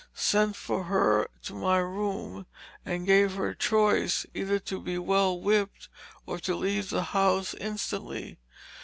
[0.15, 2.47] Sent for her to my room,
[2.83, 5.89] and gave her choice, either to be well whipped
[6.25, 8.39] or to leave the house instantly.